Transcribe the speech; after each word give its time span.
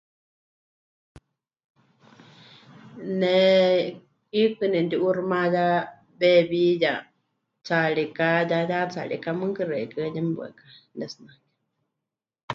Ne 3.19 3.35
'iikɨ 4.33 4.65
nemɨti'uuximayá 4.71 5.65
weewíya, 6.19 6.93
tsaariká 7.65 8.27
ya 8.49 8.59
yatsarika, 8.69 9.29
mɨɨkɨ 9.39 9.61
xeikɨ́a 9.69 10.05
yeme 10.13 10.33
waɨká 10.39 10.63
pɨnetsinake. 10.89 11.47